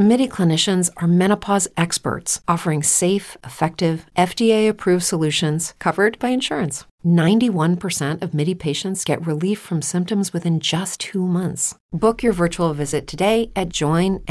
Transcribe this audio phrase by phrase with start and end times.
[0.00, 6.86] MIDI clinicians are menopause experts offering safe, effective, FDA approved solutions covered by insurance.
[7.04, 11.74] 91% of MIDI patients get relief from symptoms within just two months.
[11.92, 14.24] Book your virtual visit today at joinmidi.com.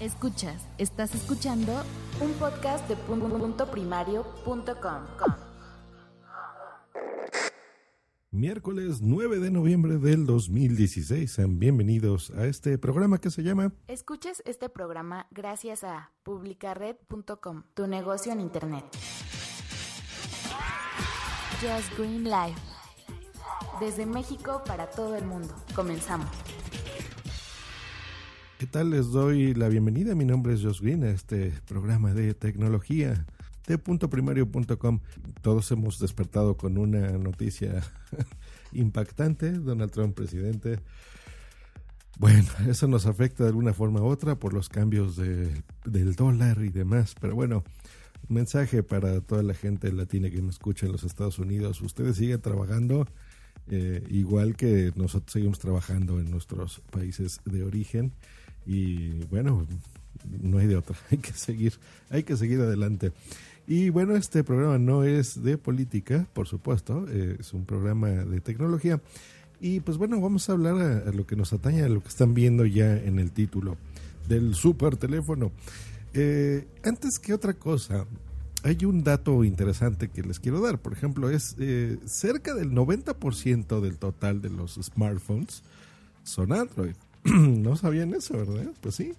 [0.00, 1.84] Escuchas, estás escuchando
[2.22, 5.34] un podcast de punto primario.com.
[8.34, 11.30] Miércoles 9 de noviembre del 2016.
[11.30, 17.86] Sean bienvenidos a este programa que se llama Escuchas este programa gracias a publicared.com, tu
[17.86, 18.84] negocio en internet.
[21.60, 22.60] Just Green Life.
[23.78, 25.54] Desde México para todo el mundo.
[25.76, 26.26] Comenzamos.
[28.58, 28.90] ¿Qué tal?
[28.90, 30.16] Les doy la bienvenida.
[30.16, 33.26] Mi nombre es Josh Green a este programa de tecnología
[33.66, 35.00] de puntoprimario.com.
[35.40, 37.82] Todos hemos despertado con una noticia
[38.74, 39.52] impactante.
[39.52, 40.80] Donald Trump presidente.
[42.18, 46.62] Bueno, eso nos afecta de alguna forma u otra por los cambios de, del dólar
[46.62, 47.14] y demás.
[47.20, 47.64] Pero bueno,
[48.28, 51.80] mensaje para toda la gente latina que nos escucha en los Estados Unidos.
[51.80, 53.06] Ustedes siguen trabajando
[53.70, 58.12] eh, igual que nosotros seguimos trabajando en nuestros países de origen.
[58.66, 59.66] Y bueno,
[60.40, 61.74] no hay de otra, hay que seguir,
[62.10, 63.12] hay que seguir adelante.
[63.66, 68.40] Y bueno, este programa no es de política, por supuesto, eh, es un programa de
[68.40, 69.00] tecnología.
[69.60, 70.76] Y pues bueno, vamos a hablar
[71.06, 73.78] a, lo que nos atañe, a lo que están viendo ya en el título
[74.28, 75.50] del super teléfono.
[76.12, 78.06] Eh, antes que otra cosa,
[78.62, 80.78] hay un dato interesante que les quiero dar.
[80.78, 85.62] Por ejemplo, es eh, cerca del 90% del total de los smartphones
[86.22, 86.94] son Android.
[87.24, 88.72] no sabían eso, ¿verdad?
[88.80, 89.14] Pues sí.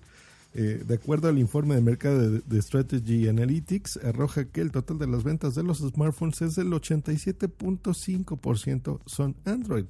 [0.58, 5.08] Eh, de acuerdo al informe de mercado de, Strategy Analytics, arroja que el total de
[5.08, 9.88] las ventas de los smartphones es del 87.5% son Android.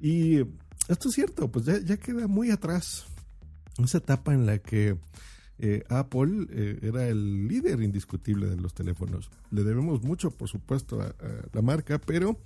[0.00, 0.38] Y
[0.88, 3.04] esto es cierto, pues ya, queda muy atrás
[3.76, 4.96] esa etapa en la que
[5.58, 9.30] eh, Apple eh, era el líder indiscutible de los teléfonos.
[9.50, 11.14] Le debemos mucho, por supuesto, a,
[11.52, 12.40] la marca, pero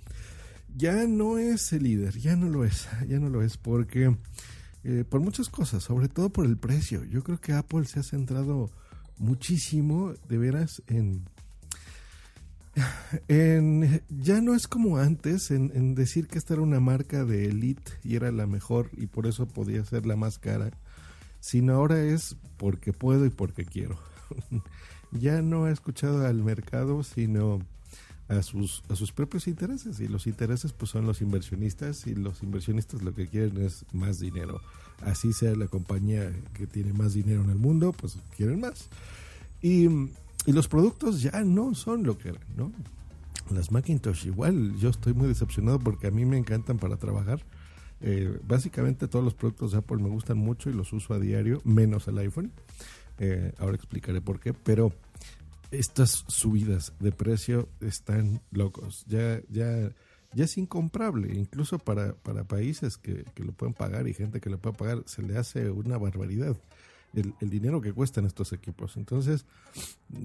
[0.75, 4.13] ya no es el líder, ya no lo es, ya no lo es, porque
[4.83, 7.03] eh, por muchas cosas, sobre todo por el precio.
[7.05, 8.69] Yo creo que Apple se ha centrado
[9.17, 11.23] muchísimo, de veras, en,
[13.27, 17.45] en ya no es como antes, en, en decir que esta era una marca de
[17.45, 20.71] elite y era la mejor y por eso podía ser la más cara
[21.43, 23.97] sino ahora es porque puedo y porque quiero.
[25.11, 27.59] ya no he escuchado al mercado, sino
[28.33, 29.99] a sus, a sus propios intereses.
[29.99, 34.19] Y los intereses pues son los inversionistas y los inversionistas lo que quieren es más
[34.19, 34.61] dinero.
[35.01, 38.87] Así sea la compañía que tiene más dinero en el mundo, pues quieren más.
[39.61, 39.87] Y,
[40.45, 42.71] y los productos ya no son lo que eran, ¿no?
[43.49, 47.43] Las Macintosh igual, yo estoy muy decepcionado porque a mí me encantan para trabajar
[48.05, 51.61] eh, básicamente todos los productos de Apple me gustan mucho y los uso a diario,
[51.63, 52.51] menos el iPhone.
[53.17, 54.91] Eh, ahora explicaré por qué, pero
[55.73, 59.05] estas subidas de precio están locos.
[59.07, 59.91] Ya, ya,
[60.33, 64.49] ya es incomprable, incluso para, para países que, que, lo pueden pagar y gente que
[64.49, 66.55] lo puede pagar, se le hace una barbaridad
[67.13, 68.97] el, el, dinero que cuestan estos equipos.
[68.97, 69.45] Entonces,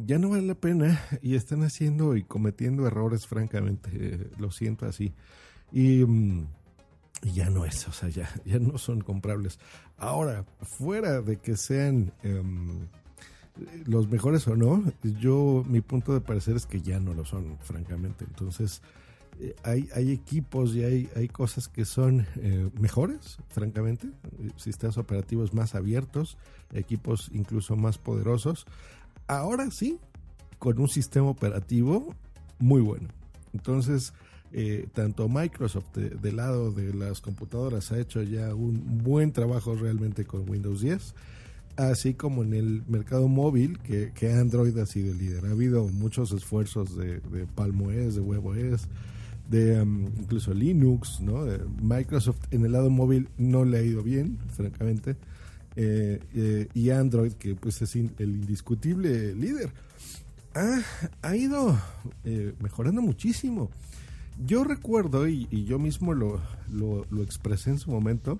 [0.06, 5.12] ya no vale la pena y están haciendo y cometiendo errores, francamente, lo siento así.
[5.72, 6.04] Y.
[7.22, 9.59] Y ya no es, o sea, ya, ya no son comprables.
[9.97, 12.86] Ahora, fuera de que sean em,
[13.86, 14.82] los mejores o no,
[15.20, 18.24] yo, mi punto de parecer es que ya no lo son, francamente.
[18.24, 18.82] Entonces,
[19.41, 24.08] eh, hay, hay equipos y hay, hay cosas que son eh, mejores, francamente,
[24.56, 26.36] sistemas operativos más abiertos,
[26.72, 28.66] equipos incluso más poderosos.
[29.26, 29.98] Ahora sí,
[30.58, 32.14] con un sistema operativo
[32.58, 33.08] muy bueno.
[33.52, 34.12] Entonces,
[34.52, 40.24] eh, tanto Microsoft del lado de las computadoras ha hecho ya un buen trabajo realmente
[40.24, 41.14] con Windows 10,
[41.78, 45.47] así como en el mercado móvil, que, Android ha sido el líder.
[45.47, 48.89] Ha habido muchos esfuerzos de, de Palm OS, de WebOS,
[49.48, 51.47] de um, incluso Linux, ¿no?
[51.80, 55.16] Microsoft en el lado móvil no le ha ido bien, francamente.
[55.77, 59.71] Eh, eh, y Android, que pues es el indiscutible líder,
[60.54, 60.83] ha,
[61.22, 61.78] ha ido
[62.60, 63.71] mejorando muchísimo.
[64.45, 66.41] Yo recuerdo, y, yo mismo lo,
[66.71, 68.39] lo, expresé en su momento,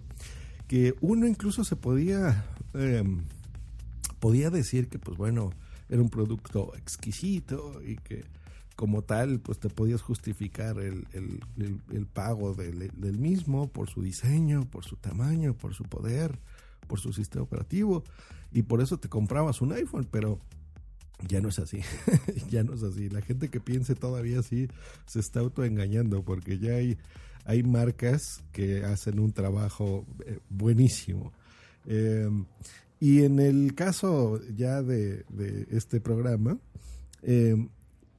[0.69, 2.45] que uno incluso se podía,
[2.75, 3.25] em,
[4.21, 5.51] podía decir que, pues bueno,
[5.89, 8.25] era un producto exquisito y que
[8.77, 14.71] como tal, pues te podías justificar el, el, pago del, del, mismo por su diseño,
[14.71, 16.39] por su tamaño, por su poder,
[16.87, 18.05] por su sistema operativo
[18.53, 20.39] y por eso te comprabas un iPhone, pero
[21.27, 21.81] ya no es así,
[22.51, 23.09] ya no es así.
[23.09, 24.69] La gente que piense todavía así
[25.07, 26.99] se está autoengañando porque ya hay,
[27.49, 31.33] hay marcas que hacen un trabajo eh, buenísimo.
[31.87, 32.45] Em,
[33.01, 35.25] y en el caso ya de,
[35.71, 36.59] este programa,
[37.23, 37.71] em,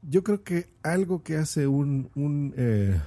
[0.02, 3.00] yo creo que algo que hace un, un, eh,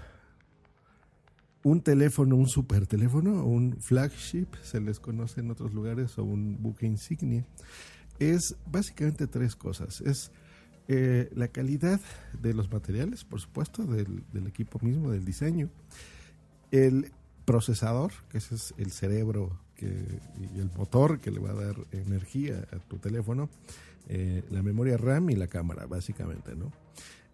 [1.65, 6.63] un teléfono, un super teléfono, un flagship, se les conoce en otros lugares, o un
[6.63, 7.45] buque insignia,
[8.21, 10.01] es básicamente tres cosas.
[10.03, 10.31] Es
[10.95, 12.01] eh, la calidad
[12.41, 15.71] de los materiales, por supuesto, del, equipo mismo, del diseño.
[16.71, 17.13] El
[17.45, 22.69] procesador, que ese es el cerebro y el motor que le va a dar energía
[22.73, 23.49] a tu teléfono.
[24.09, 26.73] Eh, la memoria RAM y la cámara, básicamente, ¿no?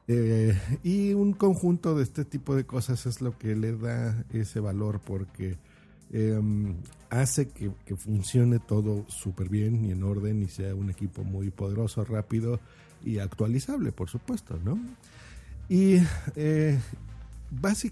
[0.06, 4.60] Eh, y un conjunto de este tipo de cosas es lo que le da ese
[4.60, 5.58] valor porque
[6.10, 6.74] Em,
[7.10, 12.04] hace que, funcione todo súper bien y en orden y sea un equipo muy poderoso,
[12.04, 12.60] rápido
[13.04, 14.78] y actualizable, por supuesto, ¿no?
[15.68, 15.98] Y
[16.36, 16.78] eh,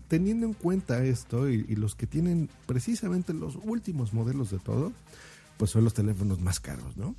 [0.09, 4.93] teniendo en cuenta esto y, los que tienen precisamente los últimos modelos de todo,
[5.57, 7.15] pues son los teléfonos más caros, ¿no?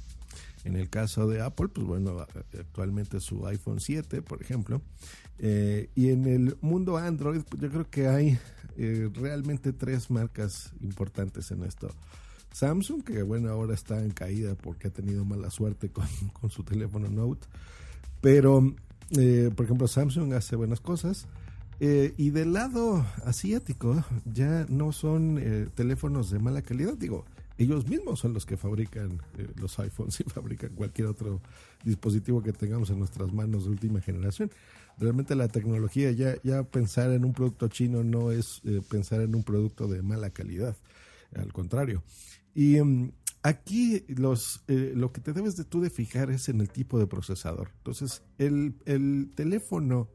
[0.64, 2.26] En el caso de Apple, pues bueno,
[2.60, 4.82] actualmente su iPhone 7, por ejemplo.
[5.40, 8.40] Eh, y en el mundo Android, pues yo creo que hay
[8.76, 11.90] eh, realmente tres marcas importantes en esto.
[12.58, 16.08] Samsung, que bueno, ahora está en caída porque ha tenido mala suerte con,
[16.50, 17.48] su teléfono Note.
[18.22, 18.76] Pero,
[19.18, 21.28] eh, por ejemplo, Samsung hace buenas cosas.
[21.80, 25.40] y del lado asiático, ya no son
[25.76, 26.96] teléfonos de mala calidad.
[26.98, 27.26] Digo,
[27.58, 31.42] ellos mismos son los que fabrican eh, los iPhones y fabrican cualquier otro
[31.84, 34.52] dispositivo que tengamos en nuestras manos de última generación.
[35.00, 39.36] Realmente la tecnología, ya, ya pensar en un producto chino no es eh, pensar en
[39.36, 40.76] un producto de mala calidad,
[41.36, 42.04] al contrario.
[42.58, 43.12] Y mm,
[43.44, 46.98] aquí los, eh, lo que te debes de tú de fijar es en el tipo
[46.98, 47.70] de procesador.
[47.78, 50.10] Entonces, el, el teléfono,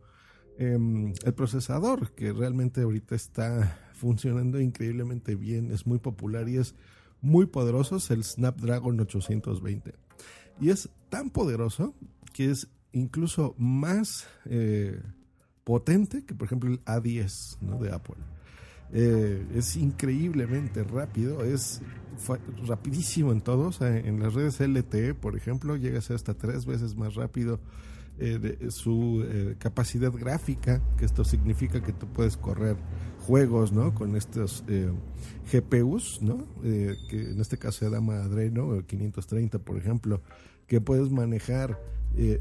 [0.58, 6.74] em, el procesador que realmente ahorita está funcionando increíblemente bien, es muy popular y es
[7.20, 9.94] muy poderosos, el Snapdragon 820.
[10.60, 11.94] Y es tan poderoso
[12.32, 15.00] que es incluso más eh,
[15.62, 18.16] potente que, por ejemplo, el A10 de Apple.
[18.92, 21.80] Eh, es increíblemente rápido, es
[22.66, 23.80] rapidísimo en todos.
[23.80, 27.58] en las redes LTE, por ejemplo, llega a ser hasta tres veces más rápido
[28.18, 32.76] eh, de su eh, capacidad gráfica, que esto significa que tú puedes correr
[33.26, 33.94] juegos, ¿no?
[33.94, 34.92] Con estos eh,
[35.50, 36.44] GPUs, ¿no?
[36.62, 40.20] que en este caso se llama Adreno 530, por ejemplo,
[40.66, 41.80] que puedes manejar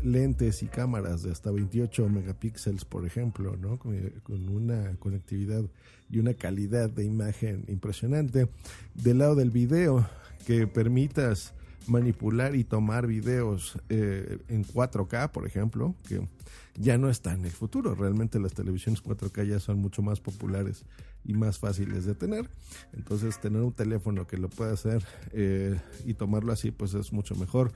[0.04, 3.78] lentes y cámaras de hasta 28 megapíxeles, por ejemplo, ¿no?
[3.80, 5.64] Con, con, una conectividad
[6.10, 8.50] y una calidad de imagen impresionante.
[8.96, 10.08] Del lado del video,
[10.46, 11.54] que permitas
[11.88, 16.28] manipular y tomar videos eh, en 4K, por ejemplo, que
[16.76, 17.96] ya no está en el futuro.
[17.96, 20.86] Realmente las televisiones 4K ya son mucho más populares
[21.24, 22.50] y más fáciles de tener.
[22.94, 25.04] Entonces tener un teléfono que lo pueda hacer
[25.34, 27.72] eh, y tomarlo así, pues es mucho mejor.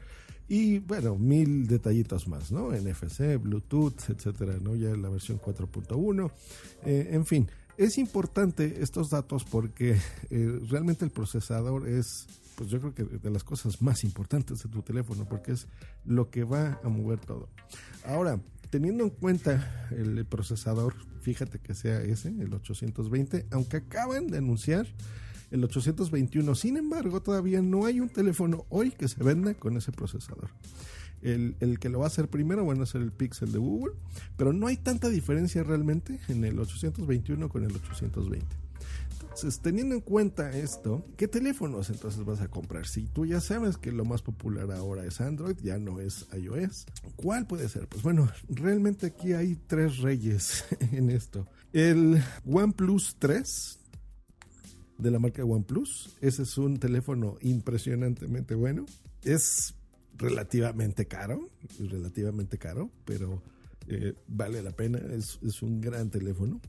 [0.47, 2.71] Y bueno, mil detallitos más, ¿no?
[2.71, 4.75] NFC, Bluetooth, etcétera, ¿no?
[4.75, 6.31] Ya la versión 4.1.
[6.85, 9.99] Eh, en fin, es importante estos datos porque
[10.69, 14.81] realmente el procesador es pues yo creo que de las cosas más importantes de tu
[14.81, 15.67] teléfono, porque es
[16.05, 17.49] lo que va a mover todo.
[18.05, 24.37] Ahora, teniendo en cuenta el procesador, fíjate que sea ese, el 820, aunque acaban de
[24.37, 24.87] anunciar
[25.51, 29.91] el 821, sin embargo, todavía no hay un teléfono hoy que se venda con ese
[29.91, 30.49] procesador.
[31.21, 33.95] El, el, que lo va a hacer primero, bueno, es el Pixel de Google,
[34.37, 38.65] pero no hay tanta diferencia realmente en el 821 con el 820.
[39.35, 42.87] Entonces, teniendo en cuenta esto, ¿qué teléfonos entonces vas a comprar?
[42.87, 46.85] Si tú ya sabes que lo más popular ahora es Android, ya no es iOS,
[47.17, 47.85] ¿cuál puede ser?
[47.89, 51.45] Pues bueno, realmente aquí hay tres reyes en esto.
[51.73, 53.79] El OnePlus 3
[54.97, 58.85] de la marca OnePlus, ese es un teléfono impresionantemente bueno.
[59.23, 59.75] Es
[60.17, 61.49] relativamente caro,
[61.79, 63.41] relativamente caro, pero
[63.87, 66.59] eh, vale la pena, es, un gran teléfono.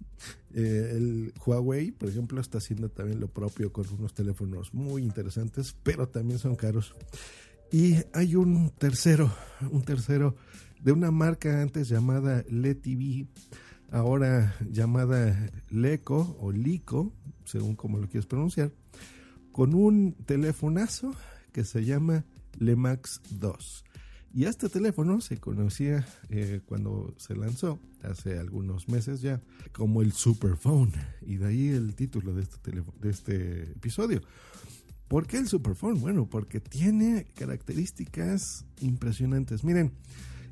[0.54, 5.74] Eh, el Huawei, por ejemplo, está haciendo también lo propio con unos teléfonos muy interesantes,
[5.82, 6.94] pero también son caros.
[7.72, 9.32] Y hay un tercero,
[9.70, 10.36] un tercero
[10.82, 13.26] de una marca antes llamada LeTV,
[13.90, 17.12] ahora llamada Leco o Lico,
[17.44, 18.72] según como lo quieres pronunciar,
[19.52, 21.14] con un telefonazo
[21.52, 22.24] que se llama
[22.58, 23.84] Lemax 2.
[24.34, 29.40] Y este teléfono se conocía eh, cuando se lanzó, hace algunos meses ya,
[29.72, 30.92] como el Superphone.
[31.22, 34.20] Y de ahí el título de este, de este episodio.
[35.08, 36.00] ¿Por qué el Superphone?
[36.00, 39.64] Bueno, porque tiene características impresionantes.
[39.64, 39.92] Miren,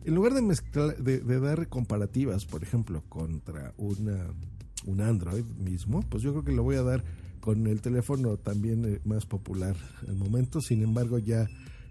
[0.05, 4.27] en lugar de, de, dar comparativas, por ejemplo, contra una,
[4.87, 7.05] un Android mismo, pues yo creo que lo voy a dar
[7.41, 11.49] con el teléfono también eh, más popular al momento, sin embargo ya,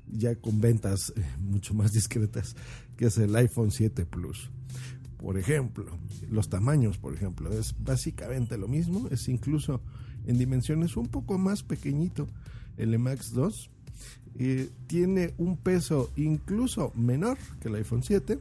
[0.07, 2.55] ya con ventas eh, mucho más discretas,
[2.97, 4.49] que es el iPhone 7 Plus.
[5.17, 5.85] Por ejemplo,
[6.29, 9.81] los tamaños, por ejemplo, es básicamente lo mismo, es incluso
[10.25, 12.27] en dimensiones un poco más pequeñito
[12.77, 13.69] el Max 2
[14.87, 18.39] tiene un peso incluso menor que el iPhone 7.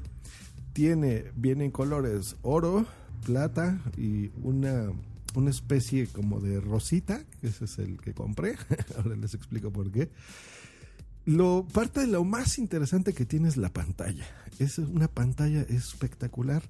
[0.73, 2.87] Tiene, viene en colores oro,
[3.27, 4.91] plata y una,
[5.35, 8.57] una especie como de rosita, ese es el que compré.
[8.97, 10.09] Ahora les explico por qué.
[11.25, 14.27] Lo, parte de lo más interesante que tiene es la pantalla.
[14.59, 16.63] Es una pantalla espectacular.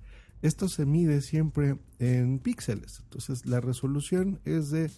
[0.43, 3.00] Esto se mide siempre en píxeles.
[3.05, 4.91] Entonces la resolución es de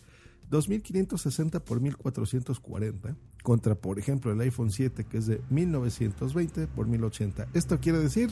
[0.50, 7.48] 2560 por 1440 contra, por ejemplo, el iPhone 7 que es de 1920 por 1080.
[7.52, 8.30] Esto quiere decir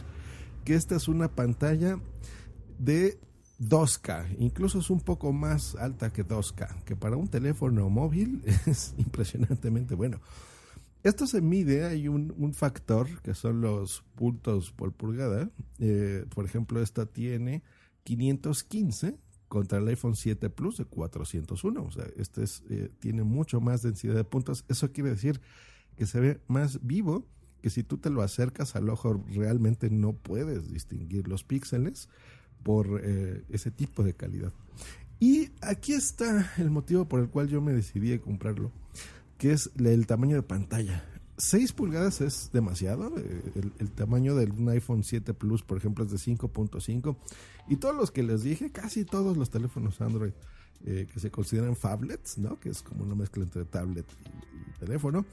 [0.64, 2.00] que esta es una pantalla
[2.78, 3.18] de
[3.60, 8.94] 2K, incluso es un poco más alta que 2K, que para un teléfono móvil es
[8.96, 10.18] impresionantemente bueno.
[11.02, 15.50] Esto se mide, hay un, factor que son los puntos por pulgada.
[15.78, 17.62] Eh, por ejemplo, esta tiene
[18.04, 19.18] 515
[19.52, 21.82] contra el iPhone 7 Plus de 401.
[21.82, 24.64] O sea, este es, eh, tiene mucho más densidad de puntos.
[24.70, 25.42] Eso quiere decir
[25.94, 27.26] que se ve más vivo,
[27.60, 32.08] que si tú te lo acercas al ojo realmente no puedes distinguir los píxeles
[32.62, 34.54] por eh, ese tipo de calidad.
[35.20, 38.72] Y aquí está el motivo por el cual yo me decidí a comprarlo,
[39.36, 41.04] que es el tamaño de pantalla.
[41.42, 43.18] 6 pulgadas es demasiado.
[43.18, 43.42] Eh,
[43.80, 47.16] el, tamaño de un iPhone 7 Plus, por ejemplo, es de 5.5.
[47.68, 50.32] Y todos los que les dije, casi todos los teléfonos Android
[50.84, 52.60] eh, que se consideran phablets, ¿no?
[52.60, 55.26] que es como una mezcla entre tablet y, teléfono,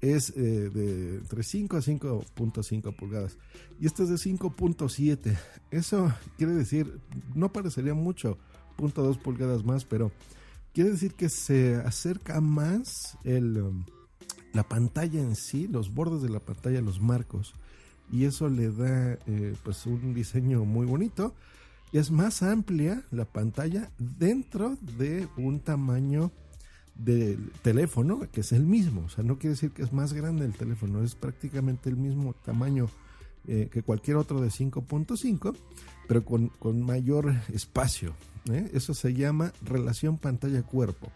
[0.00, 3.38] es eh, de entre 5 a 5.5 pulgadas.
[3.78, 5.38] Y este es de 5.7.
[5.70, 6.98] Eso quiere decir,
[7.36, 8.38] no parecería mucho,
[8.76, 10.10] 0.2 pulgadas más, pero
[10.72, 13.58] quiere decir que se acerca más el...
[13.58, 13.84] Um,
[14.54, 17.54] la pantalla en sí, los bordes de la pantalla, los marcos.
[18.10, 21.34] Y eso le da eh, pues un diseño muy bonito.
[21.92, 26.30] Es más amplia la pantalla dentro de un tamaño
[26.94, 29.02] del teléfono que es el mismo.
[29.06, 32.34] O sea, no quiere decir que es más grande el teléfono, es prácticamente el mismo
[32.44, 32.88] tamaño
[33.46, 35.54] eh, que cualquier otro de 5.5,
[36.08, 38.14] pero con, mayor espacio.
[38.50, 38.70] ¿eh?
[38.72, 41.10] Eso se llama relación pantalla-cuerpo.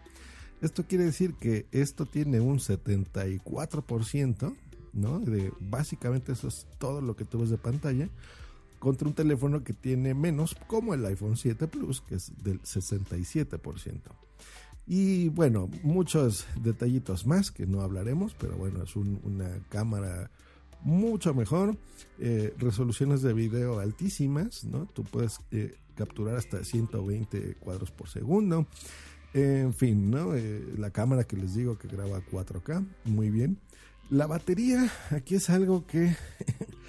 [0.61, 4.55] Esto quiere decir que esto tiene un 74%,
[4.93, 5.19] ¿no?
[5.19, 8.09] De, básicamente eso es todo lo que tú ves de pantalla,
[8.79, 14.01] contra un teléfono que tiene menos, como el iPhone 7 Plus, que es del 67%.
[14.87, 20.31] Y bueno, muchos detallitos más que no hablaremos, pero bueno, es una cámara
[20.81, 21.77] mucho mejor,
[22.17, 24.87] eh, resoluciones de video altísimas, ¿no?
[24.87, 28.65] Tú puedes eh, capturar hasta 120 cuadros por segundo.
[29.33, 30.35] En fin, ¿no?
[30.35, 33.59] Eh, la cámara que les digo que graba 4K, muy bien.
[34.09, 36.15] La batería, aquí es algo que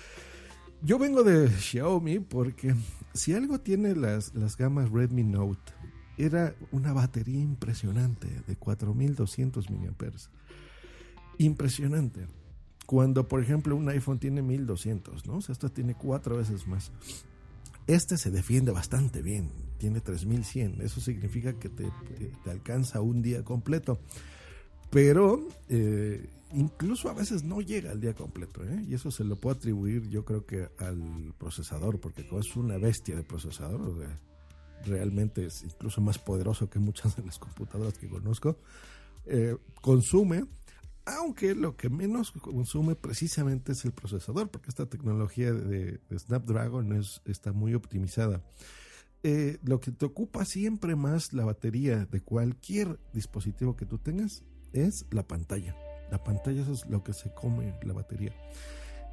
[0.83, 2.75] yo vengo de Xiaomi porque
[3.13, 5.73] si algo tiene las, las gamas Redmi Note,
[6.17, 9.95] era una batería impresionante de 4200 mAh.
[11.39, 12.27] Impresionante.
[12.87, 15.37] Cuando, por ejemplo, un iPhone tiene 1200, ¿no?
[15.37, 16.91] O sea, esto tiene cuatro veces más.
[17.87, 19.51] Este se defiende bastante bien,
[19.81, 21.91] tiene 3100, eso significa que te,
[22.49, 23.99] alcanza un día completo.
[24.91, 28.85] Pero eh, incluso a veces no llega al día completo, ¿eh?
[28.87, 33.17] y eso se lo puedo atribuir yo creo que al procesador, porque es una bestia
[33.17, 34.07] de procesador,
[34.85, 38.59] realmente es incluso más poderoso que muchas de las computadoras que conozco.
[39.27, 40.45] Eh, consume
[41.07, 47.21] aunque lo que menos consume precisamente es el procesador, porque esta tecnología de, Snapdragon es,
[47.25, 48.43] está muy optimizada.
[49.23, 54.45] Eh, lo que te ocupa siempre más la batería de cualquier dispositivo que tú tengas
[54.73, 55.77] es la pantalla.
[56.11, 58.35] La pantalla es lo que se come la batería.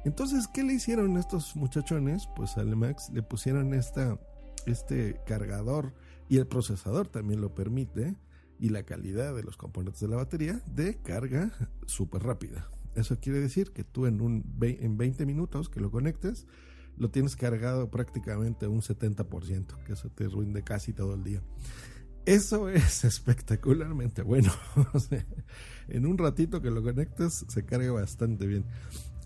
[0.04, 2.28] Entonces, ¿qué le hicieron estos muchachones?
[2.34, 4.18] Pues al Max le pusieron esta,
[4.66, 5.92] este cargador
[6.28, 8.16] y el procesador también lo permite
[8.58, 11.52] y la calidad de los componentes de la batería de carga
[11.86, 12.68] súper rápida.
[12.94, 16.46] Eso quiere decir que tú en, un, en 20 minutos que lo conectes,
[16.98, 21.42] lo tienes cargado prácticamente un 70%, que eso te rinde casi todo el día.
[22.26, 24.52] Eso es espectacularmente bueno.
[25.88, 28.64] en un ratito que lo conectes se carga bastante bien.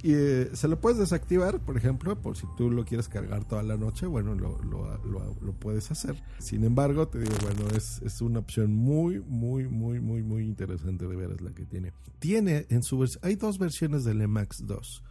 [0.05, 3.62] Y eh, se lo puedes desactivar, por ejemplo, por si tú lo quieres cargar toda
[3.62, 4.99] la noche, bueno, lo, lo,
[5.41, 6.17] lo, puedes hacer.
[6.38, 11.07] Sin embargo, te digo, bueno, es, es, una opción muy, muy, muy, muy, muy interesante
[11.07, 11.93] de ver, es la que tiene.
[12.19, 15.05] Tiene en su versión, hay dos versiones del Emax 2.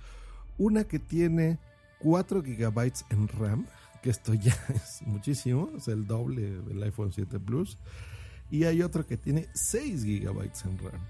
[0.58, 1.58] Una que tiene
[2.03, 3.67] 4 GB en RAM,
[4.01, 7.77] que esto ya es muchísimo, es el doble del iPhone 7 Plus.
[8.50, 11.01] Y hay otro que tiene 6 GB en RAM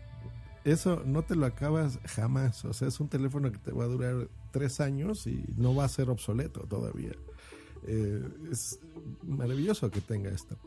[0.63, 2.63] eso no te lo acabas jamás.
[2.65, 5.85] O sea, es un teléfono que te va a durar tres años y no va
[5.85, 7.13] a ser obsoleto todavía.
[7.87, 8.79] Eh, es
[9.23, 10.57] maravilloso que tenga esto.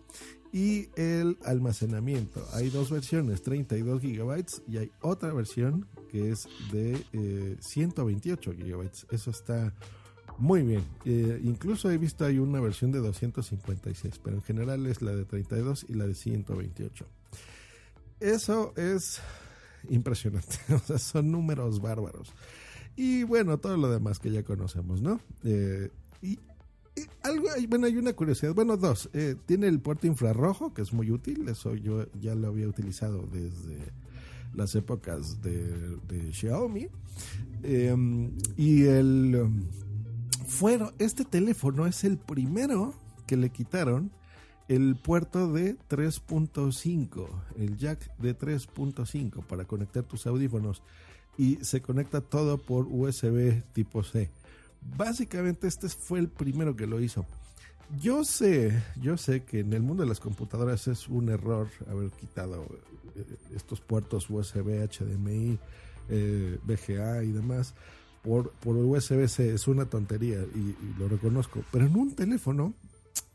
[0.53, 2.45] Y el almacenamiento.
[2.53, 9.07] Hay dos versiones, 32 gigabytes y hay otra versión que es de 128 eh, gigabytes.
[9.11, 9.75] Eso está
[10.39, 10.83] muy bien.
[11.05, 15.25] Eh, incluso he visto hay una versión de 256, pero en general es la de
[15.25, 17.07] 32 y la de 128.
[18.21, 19.21] Eso es
[19.89, 20.57] impresionante.
[20.75, 22.33] O sea, son números bárbaros.
[22.97, 25.21] Y bueno, todo lo demás que ya conocemos, ¿no?
[25.43, 25.91] Eh,
[26.23, 26.39] y,
[27.23, 28.55] algo, bueno, hay una curiosidad.
[28.55, 29.11] Bueno, dos.
[29.13, 31.49] Eh, tiene el puerto infrarrojo, que es muy útil.
[31.49, 33.79] Eso yo ya lo había utilizado desde
[34.55, 36.89] las épocas de, Xiaomi.
[37.63, 39.51] Em, y el.
[40.47, 42.95] Fueron, este teléfono es el primero
[43.27, 44.11] que le quitaron
[44.69, 50.83] el puerto de 3.5, el jack de 3.5 para conectar tus audífonos
[51.37, 54.31] y se conecta todo por USB tipo C.
[54.97, 57.27] Básicamente este fue el primero que lo hizo.
[58.01, 62.11] Yo sé, yo sé que en el mundo de las computadoras es un error haber
[62.11, 62.67] quitado
[63.15, 63.25] eh,
[63.55, 65.59] estos puertos USB, HDMI,
[66.09, 67.75] eh, VGA y demás
[68.25, 69.55] por, por USB-C.
[69.55, 71.63] Es una tontería y lo reconozco.
[71.71, 72.75] Pero en un teléfono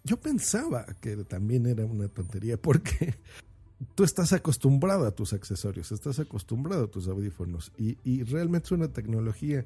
[0.03, 3.15] yo pensaba que también era una tontería porque
[3.95, 8.87] tú estás acostumbrado a tus accesorios, estás acostumbrado a tus audífonos y, realmente es una
[8.87, 9.65] tecnología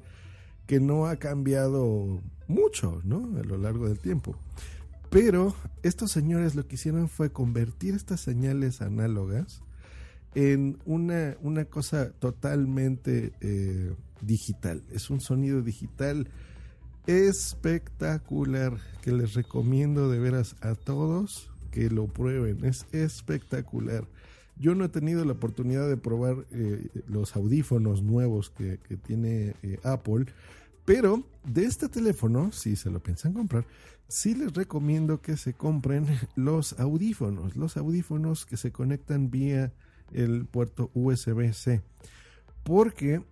[0.66, 3.38] que no ha cambiado mucho ¿no?
[3.38, 4.36] a lo largo del tiempo.
[5.10, 9.62] Pero estos señores lo que hicieron fue convertir estas señales análogas
[10.34, 14.82] en una, una cosa totalmente eh, digital.
[14.92, 16.28] Es un sonido digital
[17.06, 22.64] espectacular que les recomiendo de veras a todos que lo prueben.
[22.64, 24.06] Es espectacular.
[24.56, 29.78] Yo no he tenido la oportunidad de probar eh, los audífonos nuevos que, tiene eh,
[29.82, 30.26] Apple,
[30.84, 33.66] pero de este teléfono, si se lo piensan comprar,
[34.06, 39.72] sí les recomiendo que se compren los audífonos, los audífonos que se conectan vía
[40.12, 41.82] el puerto USB-C.
[42.62, 43.22] Porque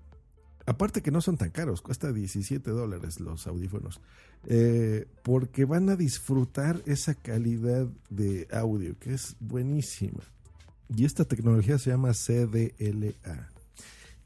[0.67, 4.01] Aparte que no son tan caros, cuesta 17 dólares los audífonos,
[4.47, 10.21] eh, porque van a disfrutar esa calidad de audio que es buenísima.
[10.95, 13.49] Y esta tecnología se llama CDLA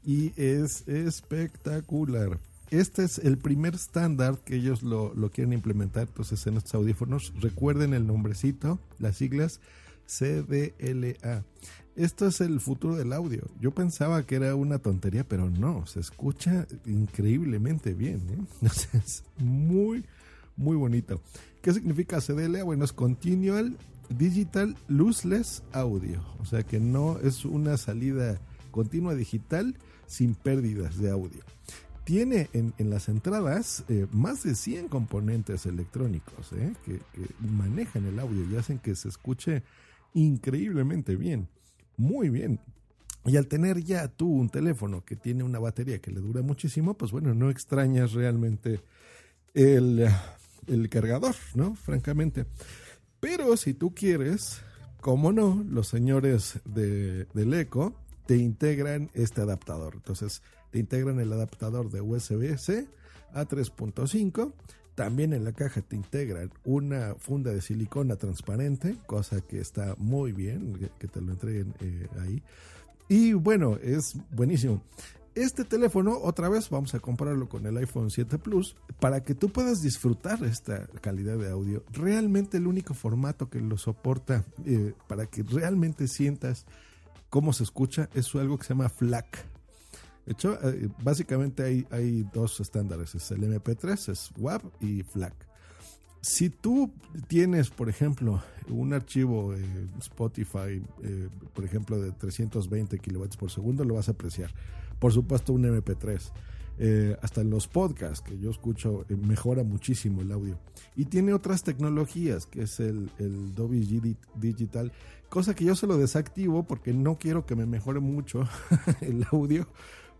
[0.03, 2.39] y es espectacular.
[2.69, 7.33] Este es el primer estándar que ellos lo, lo quieren implementar entonces en estos audífonos.
[7.39, 9.59] Recuerden el nombrecito, las siglas
[10.05, 11.45] CDLA.
[11.97, 13.41] Esto es el futuro del audio.
[13.59, 18.21] Yo pensaba que era una tontería, pero no, se escucha increíblemente bien.
[18.29, 18.67] ¿eh?
[18.93, 20.05] es muy,
[20.55, 21.19] muy bonito.
[21.63, 22.63] ¿Qué significa CDLA?
[22.63, 23.75] Bueno, es Continual
[24.09, 26.21] Digital Lossless Audio.
[26.39, 31.41] O sea que no es una salida continua digital sin pérdidas de audio.
[32.03, 36.73] Tiene en, las entradas eh, más de 100 componentes electrónicos ¿eh?
[36.85, 37.01] que
[37.39, 39.63] manejan el audio y hacen que se escuche
[40.13, 41.47] increíblemente bien
[41.97, 42.59] muy bien.
[43.25, 46.93] Y al tener ya tú un teléfono que tiene una batería que le dura muchísimo,
[46.93, 48.79] pues bueno, no extrañas realmente
[49.53, 50.07] el,
[50.89, 51.75] cargador, ¿no?
[51.75, 52.45] Francamente.
[53.19, 54.61] Pero si tú quieres,
[55.01, 57.93] como no, los señores de, del Eco
[58.27, 59.95] te integran este adaptador.
[59.95, 62.87] Entonces, te integran el adaptador de USB-C
[63.33, 64.53] a 3.5
[64.97, 70.31] también en la caja te integran una funda de silicona transparente, cosa que está muy
[70.31, 72.41] bien, que te lo entreguen eh, ahí.
[73.07, 74.81] Y bueno, es buenísimo.
[75.35, 79.49] Este teléfono, otra vez, vamos a compararlo con el iPhone 7 Plus para que tú
[79.49, 81.83] puedas disfrutar esta calidad de audio.
[81.93, 86.65] Realmente el único formato que lo soporta eh, para que realmente sientas
[87.29, 89.45] cómo se escucha es algo que se llama FLAC,
[90.27, 95.33] de hecho, eh, básicamente hay, hay dos estándares, es el MP3, es WAV y FLAC.
[96.19, 96.91] Si tú
[97.29, 99.53] tienes, por ejemplo, un archivo
[99.99, 104.51] Spotify, eh, por ejemplo, de 320 kilobytes por segundo, lo vas a apreciar.
[104.99, 106.29] Por supuesto, un MP3.
[106.79, 110.59] Eh, hasta en los podcasts que yo escucho mejora muchísimo el audio.
[110.97, 114.91] Y tiene otras tecnologías, que es el, el Dolby Digital,
[115.29, 118.47] cosa que yo se lo desactivo porque no quiero que me mejore mucho
[119.01, 119.67] el audio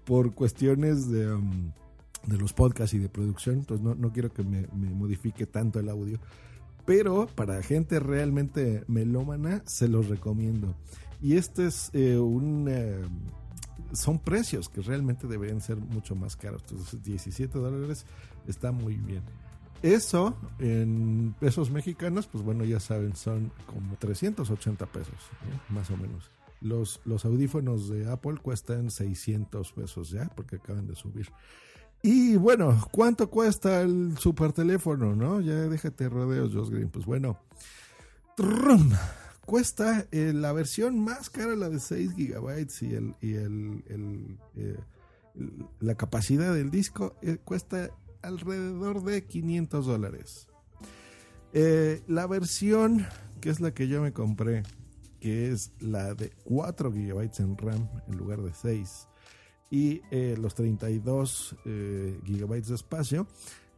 [0.08, 1.74] por cuestiones de, um,
[2.26, 5.80] de los podcasts y de producción, entonces no, no quiero que me, me, modifique tanto
[5.80, 6.18] el audio.
[6.86, 10.74] Pero para gente realmente melómana, se los recomiendo.
[11.22, 12.68] Y este es eh, un...
[12.70, 13.02] Eh,
[13.92, 16.64] son precios que realmente deberían ser mucho más caros.
[16.70, 18.06] Entonces 17 dólares
[18.48, 19.24] está muy bien.
[19.82, 25.16] Eso en pesos mexicanos, pues bueno, ya saben, son como 380 pesos,
[25.70, 26.32] más o menos.
[26.62, 31.30] Los, los audífonos de Apple cuestan 600 pesos ya, porque acaban de subir.
[32.02, 35.42] Y bueno, ¿cuánto cuesta el super teléfono, no?
[35.42, 36.90] Ya déjate rodeos, Josh Green.
[36.90, 37.40] Pues bueno,
[39.46, 44.78] cuesta eh, la versión más cara, la de 6 gigabytes y, el, y el, eh,
[45.80, 47.90] la capacidad del disco eh, cuesta
[48.22, 50.48] alrededor de 500 dólares.
[51.54, 53.08] la versión,
[53.42, 54.64] que es la que yo me compré,
[55.20, 59.08] que es la de 4 gigabytes en RAM en lugar de 6
[59.70, 60.02] y
[60.38, 61.56] los 32
[62.26, 63.28] gigabytes de espacio,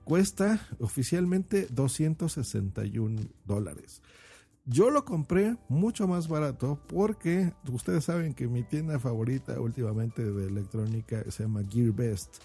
[0.03, 4.01] cuesta oficialmente 261 dólares.
[4.65, 10.47] Yo lo compré mucho más barato porque ustedes saben que mi tienda favorita últimamente de
[10.47, 12.37] electrónica se llama GearBest.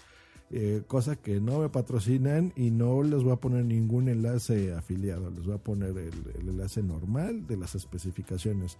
[0.51, 5.31] Eh, cosa que no me patrocinan y no les voy a poner ningún enlace afiliado,
[5.31, 6.13] les voy a poner el,
[6.47, 8.77] enlace normal de las especificaciones.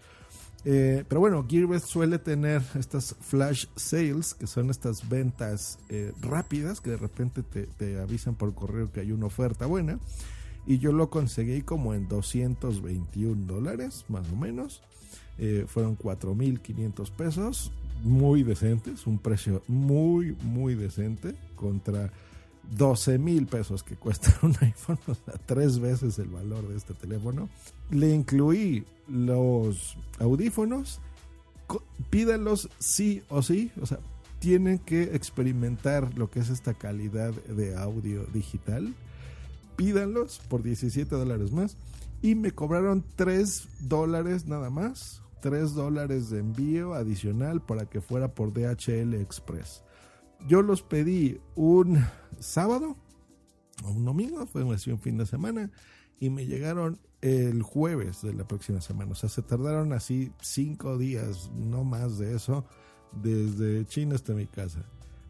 [0.64, 6.82] Eh, pero bueno, GearBest suele tener estas flash sales, que son estas ventas eh, rápidas
[6.82, 10.00] que de repente te, avisan por correo que hay una oferta buena
[10.68, 14.82] y yo lo conseguí como en 221 dólares, más o menos.
[15.38, 17.72] Eh, fueron 4.500 pesos,
[18.04, 22.12] muy decentes, un precio muy, muy decente contra
[22.78, 26.94] 12 mil pesos que cuesta un iPhone, o sea, tres veces el valor de este
[26.94, 27.50] teléfono.
[27.92, 31.00] Le incluí los audífonos,
[32.10, 34.00] pídanlos sí o sí, o sea,
[34.40, 38.94] tienen que experimentar lo que es esta calidad de audio digital
[39.76, 41.78] pídanlos por 17 dólares más.
[42.22, 45.22] Y me cobraron 3 dólares nada más.
[45.46, 49.84] 3 dólares de envío adicional para que fuera por DHL Express.
[50.48, 52.04] Yo los pedí un
[52.40, 52.98] sábado
[53.84, 55.70] o un domingo, fue un fin de semana,
[56.20, 59.12] y me llegaron el jueves de la próxima semana.
[59.12, 62.66] O sea, se tardaron así 5 días, no más de eso,
[63.12, 64.84] desde China hasta mi casa.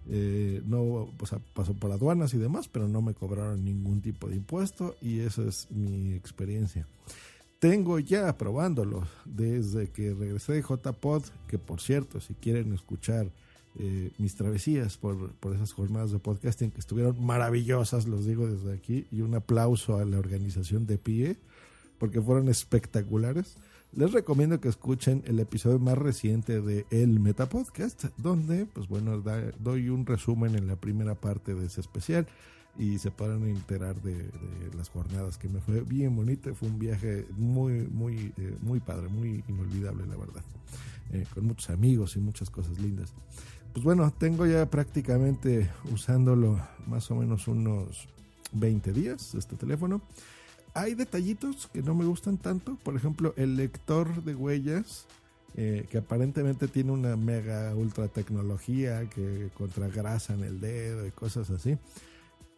[0.08, 4.30] Eh, no, o sea, pasó por aduanas y demás, pero no me cobraron ningún tipo
[4.30, 6.88] de impuesto y esa es mi experiencia.
[7.60, 13.32] Tengo ya probándolo desde que regresé de JPod, que por cierto, si quieren escuchar
[13.78, 18.74] eh, mis travesías por, por, esas jornadas de podcasting que estuvieron maravillosas, los digo desde
[18.74, 21.38] aquí, y un aplauso a la organización de PIE,
[21.98, 23.58] porque fueron espectaculares.
[23.94, 29.24] Les recomiendo que escuchen el episodio más reciente de El Meta Podcast, donde, pues bueno,
[29.60, 32.28] doy un resumen en la primera parte de ese especial
[32.78, 34.30] y se podrán enterar de,
[34.76, 36.54] las jornadas que me fue bien bonito.
[36.56, 40.44] Fue un viaje muy, muy, eh, muy padre, muy inolvidable, la verdad.
[41.12, 43.14] Eh, con muchos amigos y muchas cosas lindas.
[43.74, 48.08] Pues bueno, tengo ya prácticamente usándolo más o menos unos
[48.54, 50.02] 20 días este teléfono
[50.76, 52.78] hay detallitos que no me gustan tanto.
[52.84, 55.06] Por ejemplo, el lector de huellas,
[55.56, 61.12] eh, que aparentemente tiene una mega ultra tecnología que contra grasa en el dedo y
[61.12, 61.78] cosas así.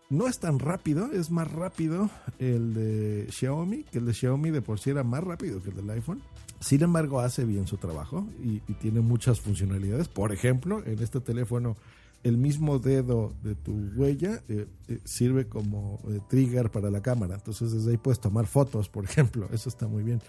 [0.09, 4.61] No es tan rápido, es más rápido el de Xiaomi, que el de Xiaomi de
[4.61, 6.21] por sí era más rápido que el del iPhone.
[6.59, 10.07] Sin embargo, hace bien su trabajo y tiene muchas funcionalidades.
[10.07, 11.75] Por ejemplo, en este teléfono
[12.23, 17.35] el mismo dedo de tu huella eh, eh, sirve como eh, trigger para la cámara.
[17.35, 19.47] Entonces desde ahí puedes tomar fotos, por ejemplo.
[19.51, 20.21] Eso está muy bien.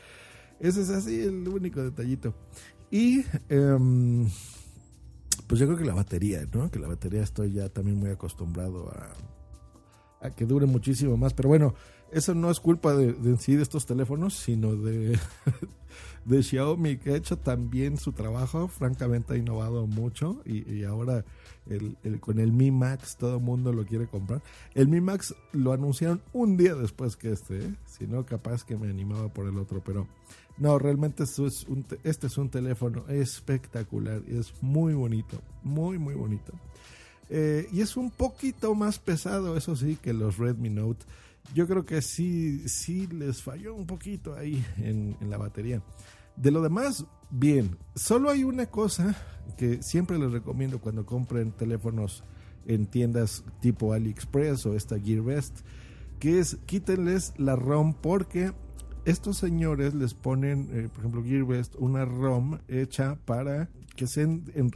[0.60, 2.34] Ese es así el único detallito.
[2.90, 4.28] Y em,
[5.46, 6.70] pues yo creo que la batería, ¿no?
[6.70, 9.12] Que la batería estoy ya también muy acostumbrado a,
[10.20, 11.34] a que dure muchísimo más.
[11.34, 11.74] Pero bueno,
[12.10, 15.18] eso no es culpa de, de estos teléfonos, sino de,
[16.24, 18.68] de Xiaomi, que ha hecho también su trabajo.
[18.68, 21.24] Francamente ha innovado mucho y, ahora
[22.20, 24.42] con el Mi Max todo mundo lo quiere comprar.
[24.74, 27.74] El Mi Max lo anunciaron un día después que este, ¿eh?
[27.84, 30.06] si no capaz que me animaba por el otro, pero
[30.56, 36.54] no, realmente este es un teléfono espectacular y es muy bonito, muy muy bonito.
[37.30, 41.04] Eh, y es un poquito más pesado, eso sí, que los Redmi Note.
[41.54, 45.82] Yo creo que sí, sí les falló un poquito ahí en, en la batería.
[46.36, 47.76] De lo demás, bien.
[47.94, 49.16] Solo hay una cosa
[49.56, 52.22] que siempre les recomiendo cuando compren teléfonos
[52.66, 55.60] en tiendas tipo AliExpress o esta GearBest,
[56.20, 58.52] que es quítenles la ROM porque
[59.04, 64.70] estos señores les ponen, eh, por ejemplo, GearBest, una ROM hecha para que sean en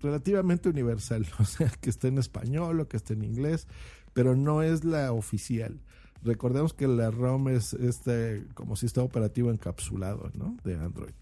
[0.00, 3.66] relativamente universal, o sea, que esté en español o que esté en inglés,
[4.12, 5.80] pero no es la oficial.
[6.22, 10.56] Recordemos que la ROM es este como sistema operativo encapsulado, ¿no?
[10.64, 11.14] De Android.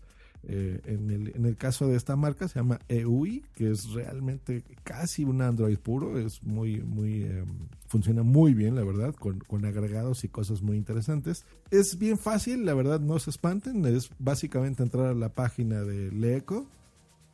[0.44, 5.42] Eh, en, el, caso de esta marca se llama EUI, que es realmente casi un
[5.42, 7.44] Android puro, es muy, muy, eh,
[7.86, 11.44] funciona muy bien, la verdad, con, con, agregados y cosas muy interesantes.
[11.70, 16.12] Es bien fácil, la verdad, no se espanten, es básicamente entrar a la página de
[16.12, 16.66] Leeco,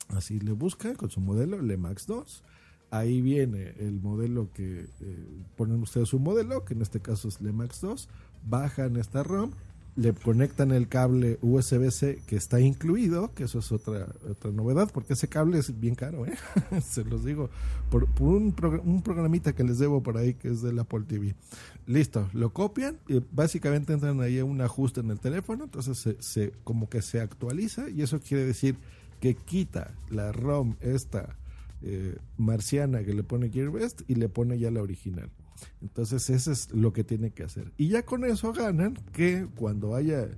[0.09, 2.43] así le busca con su modelo, LeMax 2.
[2.91, 7.41] Ahí viene el modelo que eh, ponen ustedes un modelo, que en este caso es
[7.41, 8.09] LeMax 2,
[8.47, 9.53] bajan esta ROM
[9.97, 15.13] le conectan el cable USB-C que está incluido, que eso es otra, otra novedad, porque
[15.13, 16.35] ese cable es bien caro, ¿eh?
[16.83, 17.49] se los digo,
[17.91, 21.37] por, un, un, programita que les debo por ahí que es del Apple TV.
[21.87, 26.89] Listo, lo copian y básicamente entran ahí un ajuste en el teléfono, entonces se, como
[26.89, 28.77] que se actualiza y eso quiere decir
[29.25, 31.39] que quita la ROM esta
[31.81, 35.31] eh, marciana que le pone GearBest y le pone ya la original.
[35.81, 37.73] Entonces eso es lo que tiene que hacer.
[37.79, 40.29] Y ya con eso ganan que cuando haya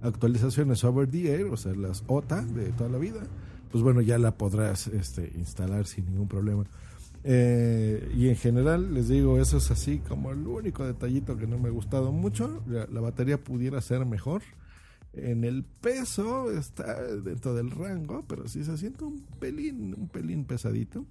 [0.00, 3.26] actualizaciones over the air, o sea, las OTA de toda la vida,
[3.72, 6.66] pues bueno, ya la podrás este, instalar sin ningún problema.
[7.24, 11.58] Eh, y en general, les digo, eso es así como el único detallito que no
[11.58, 12.62] me ha gustado mucho.
[12.68, 14.42] la batería pudiera ser mejor.
[15.12, 20.44] En el peso está dentro del rango, pero sí se siente un pelín, un pelín
[20.44, 21.06] pesadito.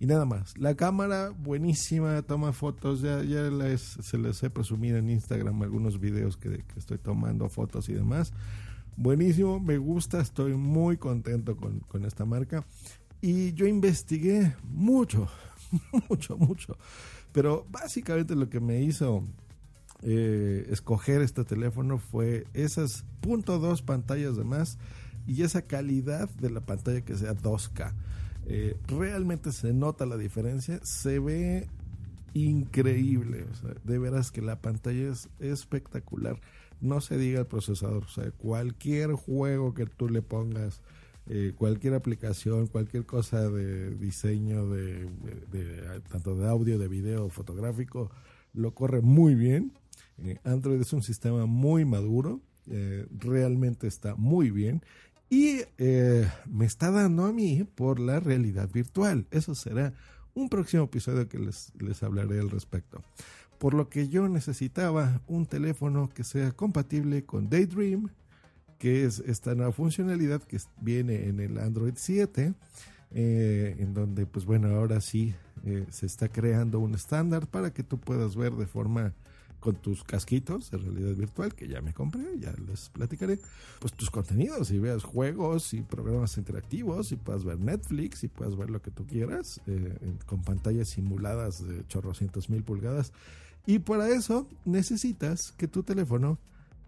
[0.00, 0.56] Y nada más.
[0.56, 3.00] La cámara, buenísima, toma fotos.
[3.00, 7.94] Ya, ya se les he presumido en Instagram algunos videos que, estoy tomando fotos y
[7.94, 8.32] demás.
[8.96, 12.64] Buenísimo, me gusta, estoy muy contento con, con esta marca.
[13.20, 15.28] Y yo investigué mucho,
[16.08, 16.76] mucho, mucho.
[17.32, 19.24] Pero básicamente lo que me hizo
[20.02, 24.78] eh, escoger este teléfono fue esas .2 pantallas de más
[25.26, 27.92] y esa calidad de la pantalla que sea 2K.
[28.46, 31.68] Eh, realmente se nota la diferencia, se ve
[32.32, 33.44] increíble,
[33.84, 36.40] de veras que la pantalla es espectacular.
[36.80, 38.04] No se diga el procesador,
[38.38, 40.80] cualquier juego que tú le pongas,
[41.26, 45.08] eh, cualquier aplicación, cualquier cosa de diseño, de,
[46.08, 48.10] tanto de audio, de video, fotográfico,
[48.54, 49.72] lo corre muy bien.
[50.24, 54.82] Eh, Android es un sistema muy maduro, eh, realmente está muy bien
[55.30, 59.26] y eh, me está dando a mí por la realidad virtual.
[59.30, 59.92] Eso será
[60.34, 63.02] un próximo episodio que les, les hablaré al respecto.
[63.58, 68.10] Por lo que yo necesitaba un teléfono que sea compatible con Daydream,
[68.78, 72.54] que es esta nueva funcionalidad que viene en el Android 7,
[73.10, 75.34] en donde pues bueno, ahora sí
[75.90, 79.12] se está creando un estándar para que tú puedas ver de forma
[79.60, 83.38] con tus casquitos de realidad virtual que ya me compré, ya les platicaré,
[83.80, 88.56] pues tus contenidos y veas juegos y programas interactivos y puedas ver Netflix y puedas
[88.56, 93.12] ver lo que tú quieras eh, con pantallas simuladas de chorrocientos mil pulgadas.
[93.66, 96.38] Y para eso necesitas que tu teléfono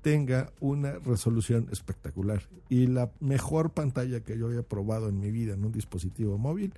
[0.03, 2.43] tenga una resolución espectacular.
[2.69, 6.73] Y la mejor pantalla que yo haya probado en mi vida en un dispositivo móvil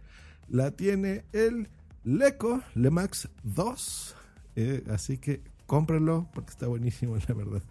[0.48, 1.68] la tiene el
[2.04, 4.16] Leco Lemax 2.
[4.56, 5.40] Eh, así que
[5.72, 7.62] cómprenlo porque está buenísimo, la verdad.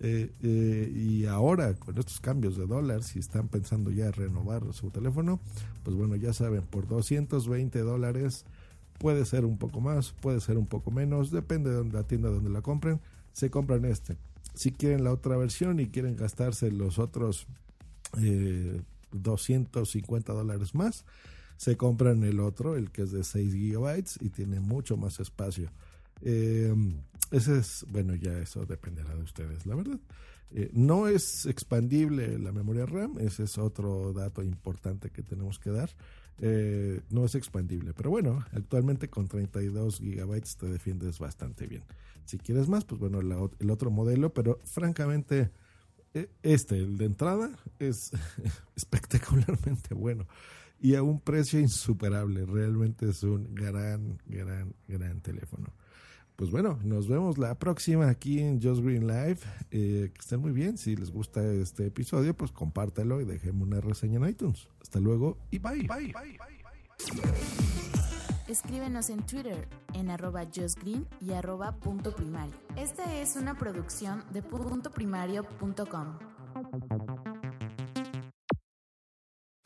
[0.00, 4.88] Eh, eh, y ahora, con estos cambios de dólar, si están pensando ya renovar su
[4.88, 5.38] teléfono,
[5.82, 8.46] pues bueno, ya saben, por 220 dólares
[8.98, 12.48] puede ser un poco más, puede ser un poco menos, depende de la tienda donde
[12.48, 13.02] la compren,
[13.34, 14.16] se compran este.
[14.54, 17.46] Si quieren la otra versión y quieren gastarse los otros
[19.10, 21.04] 250 eh, dólares más,
[21.58, 25.70] se compran el otro, el que es de 6 gigabytes y tiene mucho más espacio.
[26.22, 26.74] Eh,
[27.32, 29.98] ese es, bueno, ya eso dependerá de ustedes, la verdad.
[30.50, 35.70] Eh, no es expandible la memoria RAM, ese es otro dato importante que tenemos que
[35.70, 35.90] dar.
[36.38, 41.84] Eh, no es expandible, pero bueno, actualmente con 32 gigabytes te defiendes bastante bien.
[42.26, 43.20] Si quieres más, pues bueno,
[43.58, 45.50] el otro modelo, pero francamente,
[46.12, 48.10] e, este, el de entrada, es
[48.76, 50.26] espectacularmente bueno
[50.80, 52.44] y a un precio insuperable.
[52.44, 55.72] Realmente es un gran, gran, gran teléfono
[56.36, 59.38] pues bueno, nos vemos la próxima aquí en Just Green Live.
[59.70, 60.78] Eh, que estén muy bien.
[60.78, 64.68] Si les gusta este episodio, pues compártelo y déjenme una reseña en iTunes.
[64.80, 65.86] Hasta luego y bye.
[65.86, 66.38] bye, bye,
[68.48, 72.54] Escríbenos en Twitter en arroba justgreen y arroba punto primario.
[72.76, 77.31] Esta es una producción de puntoprimario.com.